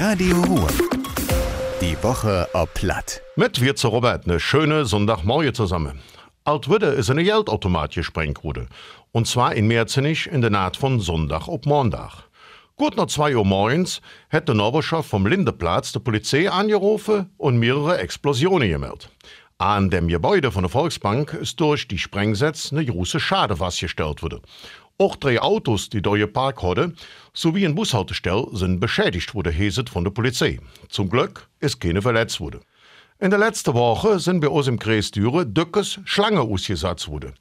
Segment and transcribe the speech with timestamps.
[0.00, 0.68] Radio Ruhr.
[1.80, 3.20] Die Woche ob Platt.
[3.34, 5.98] Mit wir zu Robert eine schöne Sonntagmorgen zusammen.
[6.44, 8.38] Altwidde ist eine Geldautomat gesprengt.
[9.10, 12.28] Und zwar in Merzenich in der Naht von Sonntag ob Montag.
[12.76, 14.00] Gut nach zwei Uhr morgens
[14.30, 19.10] hat der Noberschaft vom Lindeplatz die Polizei angerufen und mehrere Explosionen gemeldet.
[19.60, 24.40] An dem Gebäude von der Volksbank ist durch die Sprengsätze eine große Schade festgestellt wurde.
[24.98, 26.96] Auch drei Autos, die dort geparkt hatten,
[27.34, 30.60] sowie ein Bushaltestell sind beschädigt worden, heset von der Polizei.
[30.88, 32.60] Zum Glück ist keine verletzt worden.
[33.18, 37.34] In der letzten Woche sind bei uns im Kreis Düre dickes Schlange ausgesetzt worden.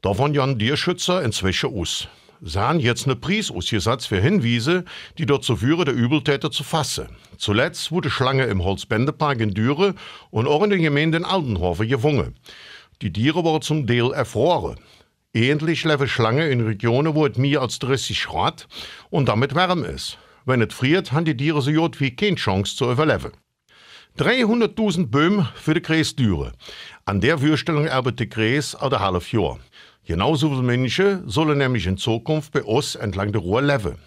[0.00, 2.08] Davon jan Tierschützer inzwischen aus.
[2.44, 4.84] Sie haben jetzt eine Preis ausgesetzt für Hinweise,
[5.16, 7.06] die dazu führen, der Übeltäter zu fassen.
[7.38, 9.94] Zuletzt wurde Schlange im Holzbändepark in Düre
[10.30, 12.34] und auch in der Gemeinde in Aldenhofen gewungen.
[13.00, 14.80] Die Tiere wurden zum Teil erfroren.
[15.32, 18.66] Ähnlich lebe Schlange in Regionen, wo es mehr als 30 Grad
[19.08, 20.18] und damit warm ist.
[20.44, 23.30] Wenn es friert, haben die Tiere so gut wie keine Chance zu überleben.
[24.18, 26.52] 300.000 Böhmen für die Kreis Düre.
[27.04, 29.58] An der Würstellung arbeitet Kreis auch der halb Jahr.
[30.04, 33.98] Genauso Menschen sollen nämlich in Zukunft bei uns entlang der Ruhr leben.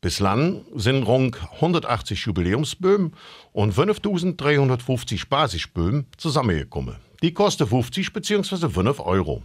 [0.00, 3.14] Bislang sind rund 180 Jubiläumsböhmen
[3.52, 6.96] und 5350 Basisböhmen zusammengekommen.
[7.22, 8.68] Die kosten 50 bzw.
[8.68, 9.42] 5 Euro.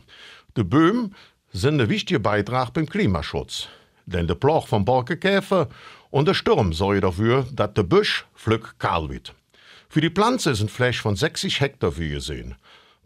[0.58, 1.16] Die Böhmen
[1.52, 3.68] sind ein wichtiger Beitrag beim Klimaschutz.
[4.06, 5.70] Denn der Plach vom Borkenkäfer
[6.10, 9.36] und der Sturm sorgen dafür, dass der Busch flück kahl wird.
[9.88, 12.20] Für die Pflanze ein Fläche von 60 Hektar für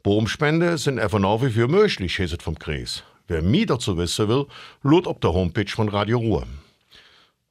[0.03, 3.03] Baumspende sind einfach nach wie vor möglich, heißt es vom Kreis.
[3.27, 4.47] Wer mehr dazu wissen will,
[4.81, 6.45] lud auf der Homepage von Radio Ruhr.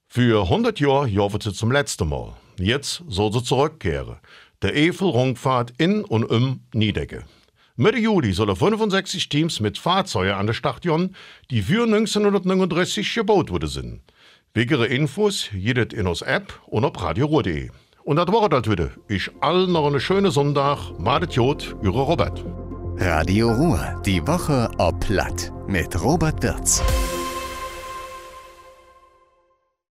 [0.06, 2.36] Für 100 Jahre jobbt sie zum letzten Mal.
[2.58, 4.16] Jetzt soll sie zurückkehren.
[4.60, 7.24] Der Evel-Rundfahrt in und um Niedecke.
[7.76, 11.16] Mitte Juli sollen 65 Teams mit Fahrzeugen an der Station,
[11.50, 14.02] die für 1939 gebaut wurde sind.
[14.52, 17.70] Wegere Infos jedet in uns App und auf radioruhr.de.
[18.04, 18.90] Und das war das wieder.
[19.08, 20.98] Ich allen noch eine schöne Sonntag.
[20.98, 22.44] Madet Jod, Ihre Robert.
[22.96, 24.00] Radio Ruhr.
[24.04, 25.52] Die Woche ob Platt.
[25.66, 26.82] Mit Robert Wirz.